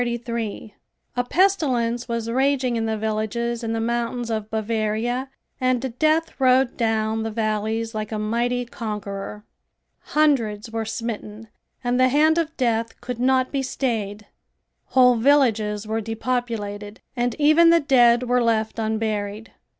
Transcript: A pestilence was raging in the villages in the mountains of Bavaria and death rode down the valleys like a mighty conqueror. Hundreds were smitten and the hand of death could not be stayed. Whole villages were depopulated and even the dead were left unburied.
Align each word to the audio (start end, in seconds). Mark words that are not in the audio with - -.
A 1.15 1.23
pestilence 1.29 2.07
was 2.07 2.27
raging 2.27 2.75
in 2.75 2.87
the 2.87 2.97
villages 2.97 3.63
in 3.63 3.73
the 3.73 3.79
mountains 3.79 4.31
of 4.31 4.49
Bavaria 4.49 5.29
and 5.59 5.95
death 5.99 6.33
rode 6.41 6.75
down 6.75 7.21
the 7.21 7.29
valleys 7.29 7.93
like 7.93 8.11
a 8.11 8.17
mighty 8.17 8.65
conqueror. 8.65 9.45
Hundreds 10.17 10.71
were 10.71 10.85
smitten 10.85 11.49
and 11.83 11.99
the 11.99 12.09
hand 12.09 12.39
of 12.39 12.57
death 12.57 12.99
could 12.99 13.19
not 13.19 13.51
be 13.51 13.61
stayed. 13.61 14.25
Whole 14.85 15.17
villages 15.17 15.85
were 15.85 16.01
depopulated 16.01 17.01
and 17.15 17.35
even 17.37 17.69
the 17.69 17.79
dead 17.79 18.23
were 18.23 18.41
left 18.41 18.79
unburied. 18.79 19.51